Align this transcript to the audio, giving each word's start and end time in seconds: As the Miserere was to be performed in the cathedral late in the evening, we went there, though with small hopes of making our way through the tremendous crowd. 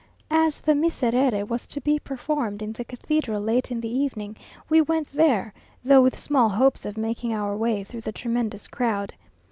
As 0.31 0.61
the 0.61 0.73
Miserere 0.73 1.45
was 1.45 1.67
to 1.67 1.79
be 1.79 1.99
performed 1.99 2.63
in 2.63 2.73
the 2.73 2.83
cathedral 2.83 3.39
late 3.39 3.69
in 3.69 3.79
the 3.81 3.95
evening, 3.95 4.35
we 4.67 4.81
went 4.81 5.11
there, 5.11 5.53
though 5.85 6.01
with 6.01 6.17
small 6.17 6.49
hopes 6.49 6.87
of 6.87 6.97
making 6.97 7.35
our 7.35 7.55
way 7.55 7.83
through 7.83 8.01
the 8.01 8.11
tremendous 8.11 8.67
crowd. 8.67 9.13